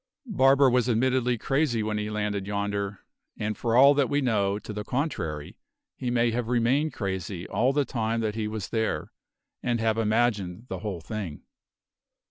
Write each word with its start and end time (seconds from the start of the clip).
Barber 0.25 0.67
was 0.67 0.89
admittedly 0.89 1.37
crazy 1.37 1.83
when 1.83 1.99
he 1.99 2.09
landed 2.09 2.47
yonder, 2.47 3.05
and 3.37 3.55
for 3.55 3.75
all 3.77 3.93
that 3.93 4.09
we 4.09 4.19
know 4.19 4.57
to 4.57 4.73
the 4.73 4.83
contrary 4.83 5.59
he 5.95 6.09
may 6.09 6.31
have 6.31 6.47
remained 6.47 6.91
crazy 6.91 7.47
all 7.47 7.71
the 7.71 7.85
time 7.85 8.19
that 8.21 8.33
he 8.33 8.47
was 8.47 8.69
there, 8.69 9.11
and 9.61 9.79
have 9.79 9.99
imagined 9.99 10.65
the 10.69 10.79
whole 10.79 11.01
thing." 11.01 11.43